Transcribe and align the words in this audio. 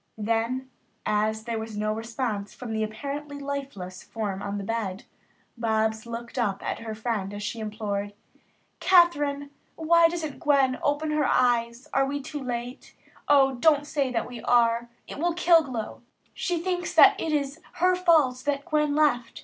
Then, 0.17 0.71
as 1.05 1.43
there 1.43 1.59
was 1.59 1.77
no 1.77 1.93
response 1.93 2.55
from 2.55 2.73
the 2.73 2.81
apparently 2.83 3.37
lifeless 3.37 4.01
form 4.01 4.41
on 4.41 4.57
the 4.57 4.63
bed, 4.63 5.03
Bobs 5.55 6.07
looked 6.07 6.39
up 6.39 6.63
at 6.63 6.79
her 6.79 6.95
friend 6.95 7.31
as 7.35 7.43
she 7.43 7.59
implored: 7.59 8.13
"Kathryn, 8.79 9.51
why 9.75 10.07
doesn't 10.07 10.39
Gwen 10.39 10.79
open 10.81 11.11
her 11.11 11.27
eyes? 11.29 11.87
Are 11.93 12.07
we 12.07 12.19
too 12.19 12.41
late? 12.43 12.95
O, 13.27 13.53
don't 13.53 13.85
say 13.85 14.11
that 14.11 14.27
we 14.27 14.41
are. 14.41 14.89
It 15.07 15.19
will 15.19 15.33
kill 15.35 15.61
Glow. 15.61 16.01
She 16.33 16.57
thinks 16.57 16.95
that 16.95 17.15
it 17.21 17.31
is 17.31 17.61
her 17.73 17.95
fault 17.95 18.41
that 18.45 18.65
Gwen 18.65 18.95
left. 18.95 19.39